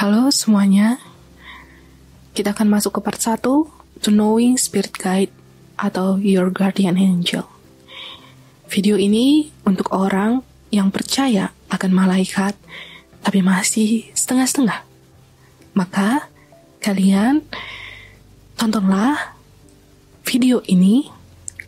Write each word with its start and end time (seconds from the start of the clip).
Halo 0.00 0.32
semuanya, 0.32 0.96
kita 2.32 2.56
akan 2.56 2.72
masuk 2.72 2.96
ke 2.96 3.00
part 3.04 3.20
1 3.20 3.44
To 3.44 4.08
Knowing 4.08 4.56
Spirit 4.56 4.96
Guide 4.96 5.28
atau 5.76 6.16
Your 6.16 6.48
Guardian 6.48 6.96
Angel. 6.96 7.44
Video 8.72 8.96
ini 8.96 9.52
untuk 9.68 9.92
orang 9.92 10.40
yang 10.72 10.88
percaya 10.88 11.52
akan 11.68 11.92
malaikat 11.92 12.56
tapi 13.20 13.44
masih 13.44 14.08
setengah-setengah. 14.16 14.88
Maka 15.76 16.32
kalian 16.80 17.44
tontonlah 18.56 19.36
video 20.24 20.64
ini 20.64 21.12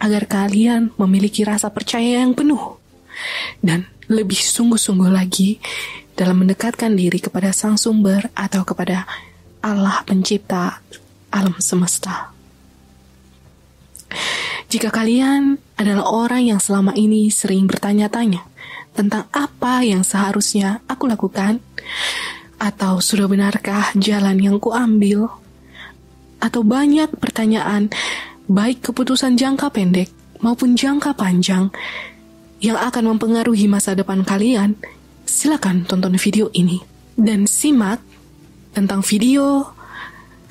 agar 0.00 0.24
kalian 0.24 0.96
memiliki 0.96 1.44
rasa 1.44 1.68
percaya 1.68 2.24
yang 2.24 2.32
penuh 2.32 2.80
dan 3.60 3.92
lebih 4.08 4.40
sungguh-sungguh 4.40 5.12
lagi 5.12 5.60
dalam 6.14 6.44
mendekatkan 6.44 6.92
diri 6.92 7.18
kepada 7.18 7.50
Sang 7.50 7.80
Sumber 7.80 8.28
atau 8.36 8.62
kepada 8.62 9.08
Allah 9.62 10.02
Pencipta 10.04 10.82
alam 11.32 11.56
semesta. 11.62 12.32
Jika 14.68 14.88
kalian 14.88 15.56
adalah 15.76 16.08
orang 16.08 16.48
yang 16.48 16.60
selama 16.60 16.96
ini 16.96 17.28
sering 17.28 17.68
bertanya-tanya 17.68 18.44
tentang 18.92 19.28
apa 19.32 19.80
yang 19.84 20.04
seharusnya 20.04 20.84
aku 20.88 21.08
lakukan, 21.08 21.60
atau 22.62 23.02
sudah 23.02 23.26
benarkah 23.26 23.90
jalan 23.98 24.38
yang 24.38 24.56
kuambil, 24.62 25.32
atau 26.38 26.62
banyak 26.62 27.10
pertanyaan, 27.18 27.90
baik 28.46 28.84
keputusan 28.84 29.34
jangka 29.34 29.72
pendek 29.74 30.12
maupun 30.44 30.78
jangka 30.78 31.16
panjang, 31.16 31.72
yang 32.62 32.78
akan 32.78 33.16
mempengaruhi 33.16 33.66
masa 33.66 33.96
depan 33.98 34.22
kalian, 34.22 34.78
silakan 35.32 35.88
tonton 35.88 36.20
video 36.20 36.52
ini 36.52 36.84
dan 37.16 37.48
simak 37.48 38.04
tentang 38.76 39.00
video 39.00 39.64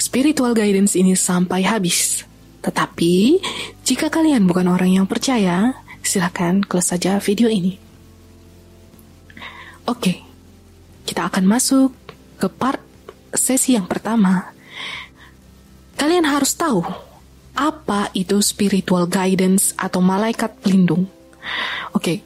spiritual 0.02 0.58
guidance 0.58 0.98
ini 0.98 1.14
sampai 1.14 1.62
habis. 1.62 2.26
Tetapi, 2.66 3.38
jika 3.86 4.10
kalian 4.10 4.50
bukan 4.50 4.66
orang 4.66 4.98
yang 4.98 5.06
percaya, 5.06 5.78
silakan 6.02 6.66
close 6.66 6.98
saja 6.98 7.22
video 7.22 7.46
ini. 7.46 7.78
Oke, 9.86 10.26
kita 11.06 11.30
akan 11.30 11.46
masuk 11.46 11.94
ke 12.42 12.50
part 12.50 12.82
sesi 13.38 13.78
yang 13.78 13.86
pertama. 13.86 14.50
Kalian 15.94 16.26
harus 16.26 16.58
tahu 16.58 16.82
apa 17.54 18.10
itu 18.18 18.42
spiritual 18.42 19.06
guidance 19.06 19.78
atau 19.78 20.02
malaikat 20.02 20.58
pelindung. 20.62 21.06
Oke, 21.94 22.26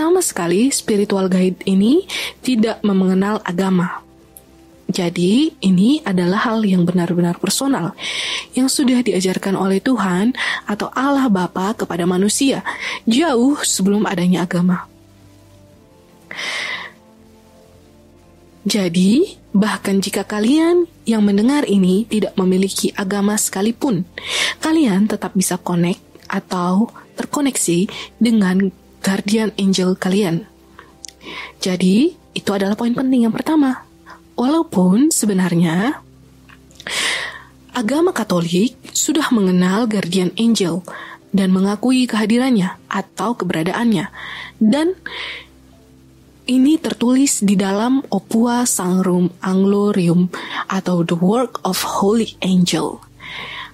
Pertama 0.00 0.24
sekali, 0.24 0.72
spiritual 0.72 1.28
guide 1.28 1.60
ini 1.68 2.08
tidak 2.40 2.80
mengenal 2.80 3.36
agama. 3.44 4.00
Jadi, 4.88 5.52
ini 5.60 6.00
adalah 6.08 6.40
hal 6.48 6.64
yang 6.64 6.88
benar-benar 6.88 7.36
personal 7.36 7.92
yang 8.56 8.72
sudah 8.72 9.04
diajarkan 9.04 9.60
oleh 9.60 9.76
Tuhan 9.76 10.32
atau 10.64 10.88
Allah 10.96 11.28
Bapa 11.28 11.76
kepada 11.76 12.08
manusia 12.08 12.64
jauh 13.04 13.60
sebelum 13.60 14.08
adanya 14.08 14.48
agama. 14.48 14.88
Jadi, 18.64 19.36
bahkan 19.52 20.00
jika 20.00 20.24
kalian 20.24 20.88
yang 21.04 21.20
mendengar 21.28 21.68
ini 21.68 22.08
tidak 22.08 22.32
memiliki 22.40 22.88
agama 22.96 23.36
sekalipun, 23.36 24.08
kalian 24.64 25.12
tetap 25.12 25.36
bisa 25.36 25.60
connect 25.60 26.00
atau 26.24 26.88
terkoneksi 27.20 27.84
dengan 28.16 28.79
guardian 29.00 29.52
angel 29.56 29.96
kalian. 29.96 30.46
Jadi, 31.60 32.16
itu 32.32 32.50
adalah 32.52 32.78
poin 32.78 32.94
penting 32.94 33.28
yang 33.28 33.34
pertama. 33.34 33.84
Walaupun 34.38 35.12
sebenarnya 35.12 36.00
agama 37.76 38.16
Katolik 38.16 38.76
sudah 38.96 39.28
mengenal 39.32 39.84
guardian 39.84 40.32
angel 40.40 40.80
dan 41.30 41.52
mengakui 41.54 42.08
kehadirannya 42.08 42.76
atau 42.90 43.36
keberadaannya. 43.36 44.08
Dan 44.58 44.96
ini 46.50 46.82
tertulis 46.82 47.46
di 47.46 47.54
dalam 47.54 48.02
Opua 48.10 48.66
Sangrum 48.66 49.30
Anglorium 49.38 50.26
atau 50.66 51.06
The 51.06 51.14
Work 51.14 51.62
of 51.62 51.78
Holy 51.86 52.34
Angel. 52.42 52.98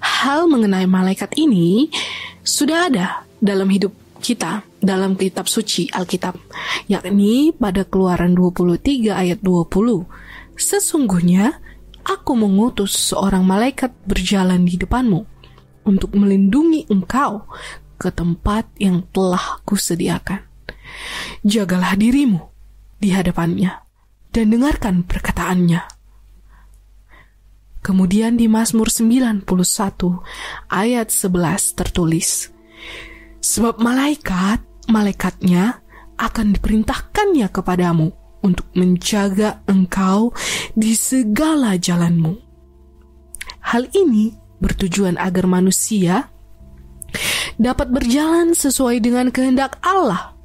Hal 0.04 0.44
mengenai 0.46 0.84
malaikat 0.84 1.32
ini 1.40 1.88
sudah 2.44 2.92
ada 2.92 3.24
dalam 3.40 3.72
hidup 3.72 3.96
kita 4.20 4.60
dalam 4.86 5.18
kitab 5.18 5.50
suci 5.50 5.90
Alkitab, 5.90 6.38
yakni 6.86 7.50
pada 7.50 7.82
Keluaran 7.82 8.38
23 8.38 9.10
ayat 9.10 9.42
20. 9.42 10.06
Sesungguhnya 10.56 11.58
aku 12.06 12.32
mengutus 12.38 12.94
seorang 13.12 13.42
malaikat 13.42 13.90
berjalan 14.06 14.62
di 14.62 14.78
depanmu 14.78 15.26
untuk 15.84 16.14
melindungi 16.14 16.86
engkau 16.86 17.50
ke 17.98 18.14
tempat 18.14 18.70
yang 18.78 19.02
telah 19.10 19.60
kusediakan. 19.66 20.46
Jagalah 21.42 21.98
dirimu 21.98 22.40
di 23.02 23.10
hadapannya 23.12 23.82
dan 24.30 24.46
dengarkan 24.54 25.02
perkataannya. 25.04 25.82
Kemudian 27.84 28.34
di 28.34 28.50
Mazmur 28.50 28.90
91 28.90 29.46
ayat 30.70 31.08
11 31.10 31.78
tertulis, 31.78 32.50
Sebab 33.46 33.78
malaikat, 33.78 34.58
malaikatnya 34.88 35.82
akan 36.16 36.56
diperintahkannya 36.56 37.46
kepadamu 37.52 38.08
untuk 38.40 38.66
menjaga 38.78 39.60
engkau 39.66 40.32
di 40.72 40.94
segala 40.94 41.76
jalanmu. 41.76 42.38
Hal 43.66 43.90
ini 43.92 44.32
bertujuan 44.62 45.18
agar 45.18 45.44
manusia 45.50 46.30
dapat 47.58 47.90
berjalan 47.90 48.54
sesuai 48.54 49.02
dengan 49.02 49.34
kehendak 49.34 49.80
Allah, 49.82 50.36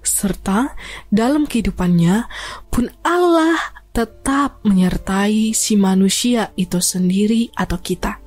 serta 0.00 0.72
dalam 1.12 1.44
kehidupannya 1.44 2.24
pun 2.72 2.88
Allah 3.04 3.58
tetap 3.90 4.62
menyertai 4.62 5.50
si 5.52 5.74
manusia 5.74 6.54
itu 6.54 6.78
sendiri 6.78 7.50
atau 7.58 7.78
kita. 7.82 8.22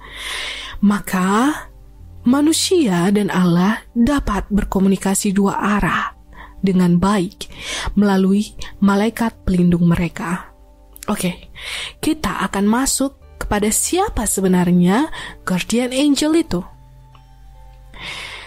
Maka 0.83 1.55
manusia 2.23 3.11
dan 3.11 3.27
Allah 3.31 3.83
dapat 3.91 4.47
berkomunikasi 4.51 5.35
dua 5.35 5.59
arah 5.59 6.15
dengan 6.63 6.95
baik 6.95 7.51
melalui 7.99 8.55
malaikat 8.79 9.35
pelindung 9.43 9.83
mereka. 9.87 10.55
Oke, 11.11 11.51
kita 11.99 12.47
akan 12.47 12.63
masuk 12.63 13.19
kepada 13.35 13.67
siapa 13.67 14.23
sebenarnya 14.23 15.11
guardian 15.43 15.91
angel 15.91 16.39
itu. 16.39 16.61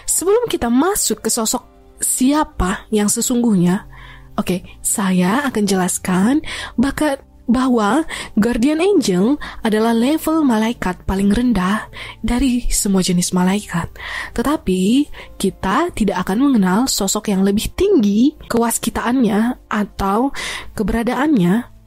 Sebelum 0.09 0.49
kita 0.49 0.73
masuk 0.73 1.21
ke 1.21 1.29
sosok 1.29 1.61
siapa 2.01 2.89
yang 2.89 3.05
sesungguhnya, 3.05 3.85
oke, 4.33 4.65
saya 4.81 5.45
akan 5.45 5.63
jelaskan 5.69 6.41
bahkan 6.73 7.21
bahwa 7.47 8.03
guardian 8.35 8.83
angel 8.83 9.39
adalah 9.63 9.95
level 9.95 10.43
malaikat 10.43 10.99
paling 11.07 11.31
rendah 11.31 11.87
dari 12.19 12.67
semua 12.67 12.99
jenis 12.99 13.31
malaikat. 13.31 13.87
Tetapi 14.35 15.07
kita 15.39 15.95
tidak 15.95 16.27
akan 16.27 16.51
mengenal 16.51 16.79
sosok 16.91 17.31
yang 17.31 17.47
lebih 17.47 17.71
tinggi 17.73 18.35
kewaskitaannya 18.51 19.71
atau 19.71 20.35
keberadaannya 20.75 21.77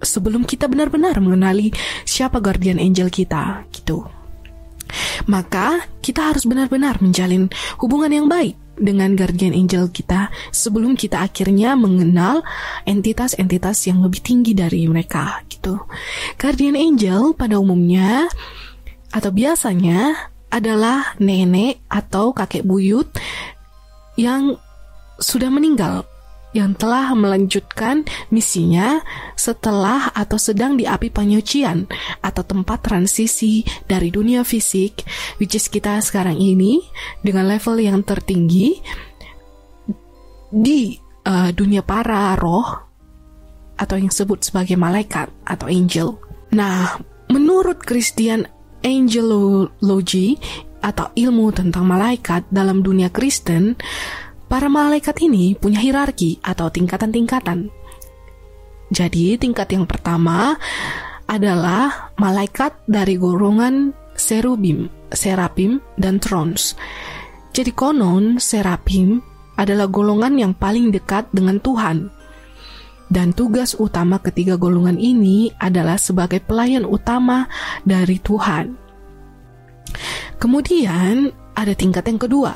sebelum 0.00 0.48
kita 0.48 0.66
benar-benar 0.66 1.20
mengenali 1.20 1.70
siapa 2.08 2.40
guardian 2.40 2.80
angel 2.80 3.12
kita 3.12 3.68
gitu. 3.70 4.08
Maka 5.28 5.84
kita 6.00 6.32
harus 6.32 6.48
benar-benar 6.48 7.04
menjalin 7.04 7.52
hubungan 7.76 8.08
yang 8.08 8.26
baik 8.30 8.56
dengan 8.78 9.14
guardian 9.14 9.54
angel 9.54 9.90
kita 9.90 10.30
sebelum 10.50 10.94
kita 10.94 11.22
akhirnya 11.22 11.74
mengenal 11.74 12.42
entitas-entitas 12.86 13.86
yang 13.86 14.02
lebih 14.02 14.22
tinggi 14.22 14.54
dari 14.54 14.86
mereka 14.86 15.42
gitu. 15.50 15.82
Guardian 16.38 16.78
angel 16.78 17.34
pada 17.34 17.58
umumnya 17.58 18.26
atau 19.12 19.30
biasanya 19.30 20.30
adalah 20.48 21.14
nenek 21.20 21.84
atau 21.92 22.32
kakek 22.32 22.64
buyut 22.64 23.08
yang 24.16 24.56
sudah 25.20 25.52
meninggal 25.52 26.08
yang 26.56 26.72
telah 26.72 27.12
melanjutkan 27.12 28.08
misinya 28.32 29.04
setelah 29.36 30.08
atau 30.16 30.40
sedang 30.40 30.80
di 30.80 30.88
api 30.88 31.12
penyucian 31.12 31.84
atau 32.24 32.42
tempat 32.42 32.88
transisi 32.88 33.62
dari 33.84 34.08
dunia 34.08 34.42
fisik 34.48 35.04
which 35.36 35.52
is 35.52 35.68
kita 35.68 36.00
sekarang 36.00 36.40
ini 36.40 36.80
dengan 37.20 37.44
level 37.44 37.76
yang 37.76 38.00
tertinggi 38.00 38.80
di 40.48 40.96
uh, 41.28 41.52
dunia 41.52 41.84
para 41.84 42.32
roh 42.40 42.88
atau 43.78 43.94
yang 43.94 44.10
disebut 44.10 44.42
sebagai 44.42 44.74
malaikat 44.74 45.30
atau 45.46 45.70
angel. 45.70 46.18
Nah, 46.50 46.98
menurut 47.30 47.78
Christian 47.78 48.48
angelology 48.82 50.34
atau 50.82 51.10
ilmu 51.14 51.50
tentang 51.54 51.86
malaikat 51.86 52.46
dalam 52.50 52.82
dunia 52.82 53.10
Kristen, 53.10 53.78
Para 54.48 54.72
malaikat 54.72 55.20
ini 55.20 55.52
punya 55.52 55.78
hierarki 55.78 56.40
atau 56.40 56.72
tingkatan-tingkatan. 56.72 57.68
Jadi, 58.88 59.36
tingkat 59.36 59.68
yang 59.76 59.84
pertama 59.84 60.56
adalah 61.28 62.16
malaikat 62.16 62.72
dari 62.88 63.20
golongan 63.20 63.92
serubim, 64.16 64.88
serapim, 65.12 65.84
dan 66.00 66.16
trons. 66.16 66.72
Jadi 67.52 67.70
konon 67.76 68.40
serapim 68.40 69.20
adalah 69.60 69.84
golongan 69.90 70.40
yang 70.40 70.52
paling 70.56 70.88
dekat 70.88 71.28
dengan 71.28 71.60
Tuhan. 71.60 72.08
Dan 73.08 73.32
tugas 73.32 73.72
utama 73.76 74.20
ketiga 74.20 74.60
golongan 74.60 75.00
ini 75.00 75.48
adalah 75.56 75.96
sebagai 75.96 76.44
pelayan 76.44 76.84
utama 76.84 77.48
dari 77.84 78.20
Tuhan. 78.20 78.76
Kemudian 80.36 81.32
ada 81.56 81.72
tingkat 81.72 82.04
yang 82.04 82.20
kedua, 82.20 82.52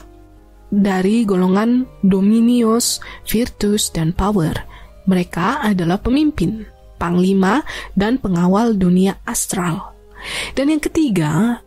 dari 0.72 1.28
golongan 1.28 1.84
Dominios, 2.00 3.04
Virtus, 3.28 3.92
dan 3.92 4.16
Power. 4.16 4.56
Mereka 5.04 5.60
adalah 5.60 6.00
pemimpin 6.00 6.64
panglima, 7.02 7.66
dan 7.98 8.22
pengawal 8.22 8.78
dunia 8.78 9.18
astral. 9.26 9.90
Dan 10.54 10.70
yang 10.70 10.78
ketiga 10.78 11.58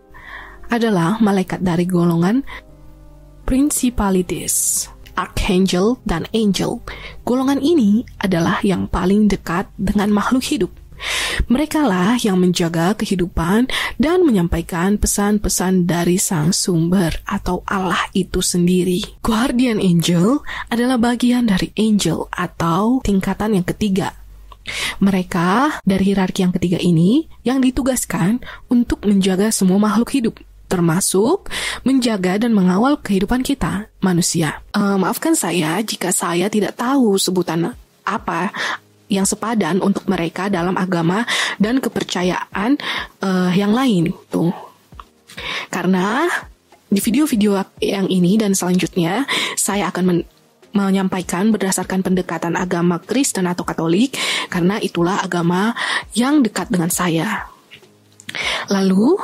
adalah 0.72 1.20
malaikat 1.20 1.60
dari 1.60 1.84
golongan 1.84 2.40
principalities, 3.44 4.88
archangel, 5.20 6.00
dan 6.08 6.24
angel. 6.32 6.80
Golongan 7.28 7.60
ini 7.60 8.08
adalah 8.24 8.64
yang 8.64 8.88
paling 8.88 9.28
dekat 9.28 9.68
dengan 9.76 10.16
makhluk 10.16 10.48
hidup. 10.48 10.72
Mereka 11.46 11.86
lah 11.86 12.18
yang 12.18 12.40
menjaga 12.42 12.96
kehidupan 12.98 13.68
dan 14.00 14.24
menyampaikan 14.24 14.98
pesan-pesan 14.98 15.86
dari 15.86 16.18
sang 16.18 16.56
sumber 16.56 17.22
atau 17.28 17.62
Allah 17.68 18.10
itu 18.16 18.40
sendiri. 18.40 19.04
Guardian 19.22 19.78
angel 19.78 20.42
adalah 20.72 20.98
bagian 20.98 21.48
dari 21.48 21.70
angel 21.76 22.28
atau 22.32 23.04
tingkatan 23.04 23.60
yang 23.60 23.68
ketiga 23.68 24.16
mereka 24.98 25.78
dari 25.86 26.10
hierarki 26.12 26.42
yang 26.42 26.54
ketiga 26.54 26.82
ini 26.82 27.30
yang 27.46 27.62
ditugaskan 27.62 28.42
untuk 28.66 29.06
menjaga 29.06 29.54
semua 29.54 29.78
makhluk 29.78 30.10
hidup, 30.10 30.36
termasuk 30.66 31.50
menjaga 31.86 32.42
dan 32.42 32.52
mengawal 32.52 32.98
kehidupan 32.98 33.46
kita, 33.46 33.88
manusia. 34.02 34.66
Uh, 34.74 34.98
maafkan 34.98 35.38
saya 35.38 35.78
jika 35.86 36.10
saya 36.10 36.50
tidak 36.50 36.78
tahu 36.78 37.16
sebutan 37.22 37.78
apa 38.06 38.54
yang 39.12 39.26
sepadan 39.28 39.82
untuk 39.82 40.10
mereka 40.10 40.50
dalam 40.50 40.74
agama 40.76 41.26
dan 41.62 41.78
kepercayaan 41.78 42.78
uh, 43.22 43.52
yang 43.54 43.72
lain 43.72 44.14
tuh. 44.30 44.54
Karena 45.70 46.26
di 46.90 47.02
video-video 47.02 47.60
yang 47.84 48.08
ini 48.08 48.40
dan 48.40 48.56
selanjutnya 48.56 49.28
saya 49.60 49.92
akan 49.92 50.24
menyampaikan 50.76 51.50
berdasarkan 51.56 52.04
pendekatan 52.04 52.60
agama 52.60 53.00
Kristen 53.00 53.48
atau 53.48 53.64
Katolik 53.64 54.16
karena 54.52 54.78
itulah 54.84 55.24
agama 55.24 55.72
yang 56.14 56.44
dekat 56.44 56.68
dengan 56.68 56.92
saya. 56.92 57.48
Lalu, 58.68 59.16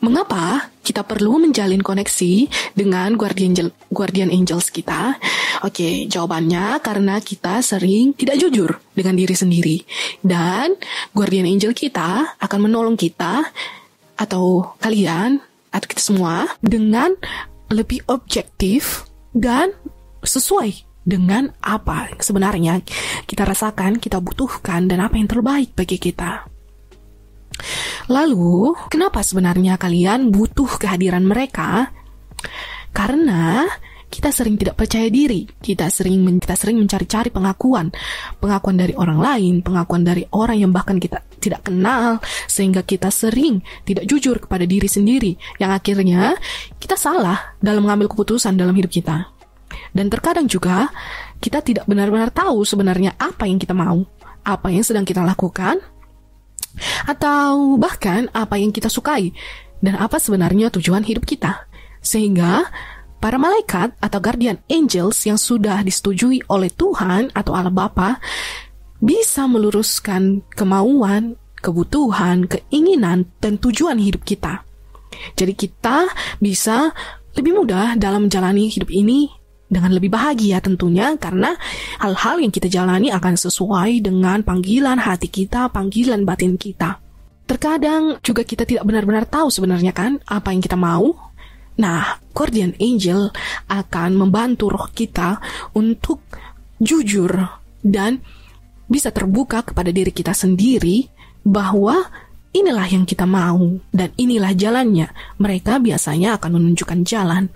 mengapa 0.00 0.72
kita 0.80 1.04
perlu 1.04 1.44
menjalin 1.44 1.84
koneksi 1.84 2.48
dengan 2.72 3.16
guardian 3.20 3.52
guardian 3.92 4.32
angels 4.32 4.72
kita? 4.72 5.20
Oke, 5.64 6.04
jawabannya 6.12 6.76
karena 6.84 7.16
kita 7.24 7.64
sering 7.64 8.12
tidak 8.12 8.36
jujur 8.36 8.76
dengan 8.92 9.16
diri 9.16 9.32
sendiri 9.32 9.76
dan 10.20 10.76
guardian 11.16 11.48
angel 11.48 11.72
kita 11.72 12.36
akan 12.36 12.68
menolong 12.68 13.00
kita 13.00 13.48
atau 14.20 14.76
kalian 14.76 15.40
atau 15.72 15.86
kita 15.88 16.04
semua 16.04 16.44
dengan 16.60 17.16
lebih 17.72 18.04
objektif 18.12 19.08
dan 19.32 19.72
sesuai 20.20 20.84
dengan 21.00 21.48
apa 21.64 22.12
sebenarnya 22.20 22.84
kita 23.24 23.48
rasakan, 23.48 23.96
kita 23.96 24.20
butuhkan, 24.20 24.84
dan 24.84 25.00
apa 25.00 25.16
yang 25.16 25.32
terbaik 25.32 25.72
bagi 25.72 25.96
kita. 25.96 26.44
Lalu, 28.12 28.76
kenapa 28.92 29.24
sebenarnya 29.24 29.80
kalian 29.80 30.28
butuh 30.28 30.76
kehadiran 30.76 31.24
mereka? 31.24 31.88
Karena 32.92 33.64
kita 34.14 34.30
sering 34.30 34.54
tidak 34.54 34.78
percaya 34.78 35.10
diri, 35.10 35.42
kita 35.42 35.90
sering 35.90 36.22
kita 36.38 36.54
sering 36.54 36.78
mencari-cari 36.78 37.34
pengakuan, 37.34 37.90
pengakuan 38.38 38.78
dari 38.78 38.94
orang 38.94 39.18
lain, 39.18 39.54
pengakuan 39.58 40.06
dari 40.06 40.22
orang 40.30 40.62
yang 40.62 40.70
bahkan 40.70 41.02
kita 41.02 41.18
tidak 41.42 41.66
kenal, 41.66 42.22
sehingga 42.46 42.86
kita 42.86 43.10
sering 43.10 43.58
tidak 43.82 44.06
jujur 44.06 44.38
kepada 44.38 44.62
diri 44.70 44.86
sendiri, 44.86 45.34
yang 45.58 45.74
akhirnya 45.74 46.38
kita 46.78 46.94
salah 46.94 47.58
dalam 47.58 47.82
mengambil 47.82 48.06
keputusan 48.06 48.54
dalam 48.54 48.78
hidup 48.78 48.94
kita. 48.94 49.34
Dan 49.90 50.06
terkadang 50.06 50.46
juga 50.46 50.94
kita 51.42 51.58
tidak 51.66 51.90
benar-benar 51.90 52.30
tahu 52.30 52.62
sebenarnya 52.62 53.18
apa 53.18 53.50
yang 53.50 53.58
kita 53.58 53.74
mau, 53.74 54.06
apa 54.46 54.70
yang 54.70 54.86
sedang 54.86 55.02
kita 55.02 55.26
lakukan, 55.26 55.82
atau 57.10 57.74
bahkan 57.82 58.30
apa 58.30 58.62
yang 58.62 58.70
kita 58.70 58.86
sukai, 58.86 59.34
dan 59.82 59.98
apa 59.98 60.22
sebenarnya 60.22 60.70
tujuan 60.70 61.02
hidup 61.02 61.26
kita. 61.26 61.66
Sehingga 61.98 62.62
para 63.24 63.40
malaikat 63.40 63.96
atau 64.04 64.20
guardian 64.20 64.60
angels 64.68 65.24
yang 65.24 65.40
sudah 65.40 65.80
disetujui 65.80 66.44
oleh 66.52 66.68
Tuhan 66.68 67.32
atau 67.32 67.56
Allah 67.56 67.72
Bapa 67.72 68.20
bisa 69.00 69.48
meluruskan 69.48 70.44
kemauan, 70.52 71.40
kebutuhan, 71.56 72.44
keinginan, 72.44 73.32
dan 73.40 73.56
tujuan 73.56 73.96
hidup 73.96 74.28
kita. 74.28 74.68
Jadi 75.40 75.56
kita 75.56 76.04
bisa 76.36 76.92
lebih 77.32 77.64
mudah 77.64 77.96
dalam 77.96 78.28
menjalani 78.28 78.68
hidup 78.68 78.92
ini 78.92 79.32
dengan 79.72 79.96
lebih 79.96 80.12
bahagia 80.12 80.60
tentunya 80.60 81.16
karena 81.16 81.56
hal-hal 82.04 82.44
yang 82.44 82.52
kita 82.52 82.68
jalani 82.68 83.08
akan 83.08 83.40
sesuai 83.40 84.04
dengan 84.04 84.44
panggilan 84.44 85.00
hati 85.00 85.32
kita, 85.32 85.72
panggilan 85.72 86.28
batin 86.28 86.60
kita. 86.60 87.00
Terkadang 87.48 88.20
juga 88.20 88.44
kita 88.44 88.68
tidak 88.68 88.84
benar-benar 88.84 89.24
tahu 89.24 89.48
sebenarnya 89.48 89.96
kan 89.96 90.20
apa 90.28 90.52
yang 90.52 90.60
kita 90.60 90.76
mau. 90.76 91.32
Nah, 91.74 92.22
Guardian 92.30 92.74
Angel 92.78 93.30
akan 93.66 94.10
membantu 94.14 94.70
roh 94.70 94.86
kita 94.90 95.42
untuk 95.74 96.22
jujur 96.78 97.30
dan 97.82 98.22
bisa 98.86 99.10
terbuka 99.10 99.66
kepada 99.66 99.90
diri 99.90 100.14
kita 100.14 100.30
sendiri 100.36 101.08
bahwa 101.42 101.98
inilah 102.54 102.86
yang 102.86 103.02
kita 103.02 103.26
mau 103.26 103.82
dan 103.90 104.14
inilah 104.14 104.54
jalannya. 104.54 105.10
Mereka 105.42 105.82
biasanya 105.82 106.38
akan 106.38 106.62
menunjukkan 106.62 107.00
jalan. 107.02 107.50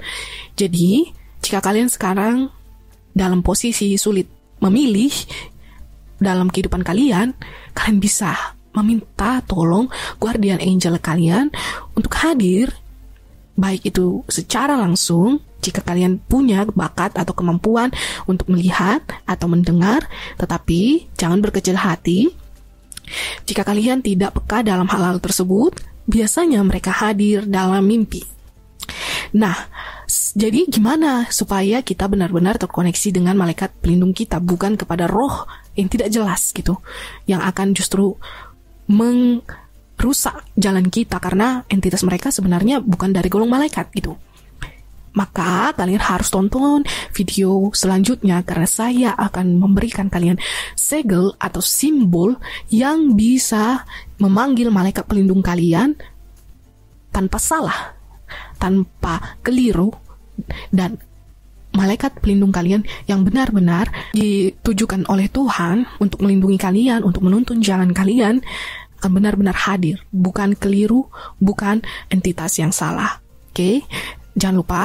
Jadi, 0.58 1.06
jika 1.38 1.62
kalian 1.62 1.86
sekarang 1.86 2.50
dalam 3.14 3.46
posisi 3.46 3.94
sulit 3.94 4.26
memilih 4.58 5.14
dalam 6.18 6.50
kehidupan 6.50 6.82
kalian, 6.82 7.34
kalian 7.74 7.98
bisa 8.02 8.34
meminta 8.74 9.42
tolong 9.46 9.90
guardian 10.22 10.58
angel 10.62 10.98
kalian 11.02 11.50
untuk 11.94 12.14
hadir 12.18 12.70
baik 13.58 13.90
itu 13.90 14.22
secara 14.30 14.78
langsung 14.78 15.42
jika 15.58 15.82
kalian 15.82 16.22
punya 16.22 16.62
bakat 16.70 17.18
atau 17.18 17.34
kemampuan 17.34 17.90
untuk 18.30 18.46
melihat 18.54 19.02
atau 19.26 19.50
mendengar, 19.50 20.06
tetapi 20.38 21.10
jangan 21.18 21.42
berkecil 21.42 21.74
hati. 21.74 22.30
Jika 23.42 23.66
kalian 23.66 23.98
tidak 23.98 24.38
peka 24.38 24.62
dalam 24.62 24.86
hal-hal 24.86 25.18
tersebut, 25.18 25.74
biasanya 26.06 26.62
mereka 26.62 26.94
hadir 26.94 27.42
dalam 27.50 27.82
mimpi. 27.82 28.22
Nah, 29.34 29.68
jadi 30.32 30.64
gimana 30.70 31.28
supaya 31.28 31.84
kita 31.84 32.08
benar-benar 32.08 32.56
terkoneksi 32.56 33.12
dengan 33.12 33.36
malaikat 33.36 33.74
pelindung 33.82 34.14
kita, 34.14 34.40
bukan 34.40 34.78
kepada 34.78 35.10
roh 35.10 35.44
yang 35.74 35.90
tidak 35.90 36.08
jelas 36.08 36.54
gitu, 36.54 36.78
yang 37.28 37.42
akan 37.44 37.76
justru 37.76 38.16
merusak 39.98 40.46
jalan 40.54 40.86
kita 40.86 41.18
karena 41.18 41.66
entitas 41.66 42.06
mereka 42.06 42.30
sebenarnya 42.30 42.78
bukan 42.78 43.10
dari 43.10 43.26
golong 43.26 43.50
malaikat 43.50 43.90
gitu. 43.92 44.14
Maka 45.18 45.74
kalian 45.74 45.98
harus 45.98 46.30
tonton 46.30 46.86
video 47.10 47.74
selanjutnya 47.74 48.46
karena 48.46 48.68
saya 48.70 49.10
akan 49.18 49.58
memberikan 49.58 50.06
kalian 50.06 50.38
segel 50.78 51.34
atau 51.42 51.58
simbol 51.58 52.38
yang 52.70 53.18
bisa 53.18 53.82
memanggil 54.22 54.70
malaikat 54.70 55.02
pelindung 55.10 55.42
kalian 55.42 55.98
tanpa 57.10 57.42
salah 57.42 57.98
tanpa 58.62 59.38
keliru 59.42 59.90
dan 60.70 60.98
malaikat 61.74 62.18
pelindung 62.18 62.50
kalian 62.50 62.82
yang 63.06 63.22
benar-benar 63.22 63.90
ditujukan 64.14 65.06
oleh 65.06 65.30
Tuhan 65.30 65.86
untuk 66.02 66.26
melindungi 66.26 66.58
kalian, 66.58 67.06
untuk 67.06 67.22
menuntun 67.22 67.62
jalan 67.62 67.94
kalian 67.94 68.42
benar-benar 69.06 69.54
hadir, 69.54 70.02
bukan 70.10 70.58
keliru, 70.58 71.06
bukan 71.38 71.86
entitas 72.10 72.58
yang 72.58 72.74
salah. 72.74 73.22
Oke, 73.54 73.54
okay? 73.54 73.76
jangan 74.34 74.58
lupa 74.58 74.84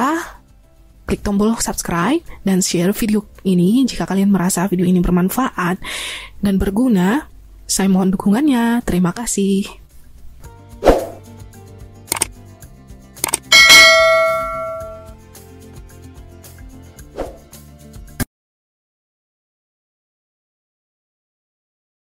klik 1.04 1.20
tombol 1.20 1.52
subscribe 1.60 2.24
dan 2.46 2.64
share 2.64 2.94
video 2.96 3.28
ini 3.44 3.84
jika 3.84 4.08
kalian 4.08 4.32
merasa 4.32 4.64
video 4.70 4.88
ini 4.88 5.02
bermanfaat 5.02 5.76
dan 6.40 6.54
berguna. 6.56 7.28
Saya 7.64 7.88
mohon 7.88 8.12
dukungannya. 8.12 8.84
Terima 8.84 9.16
kasih. 9.16 9.83